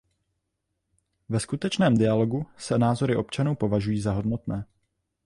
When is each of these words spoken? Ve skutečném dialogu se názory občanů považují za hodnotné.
Ve 1.29 1.39
skutečném 1.39 1.97
dialogu 1.97 2.45
se 2.57 2.77
názory 2.77 3.15
občanů 3.15 3.55
považují 3.55 4.01
za 4.01 4.11
hodnotné. 4.11 4.65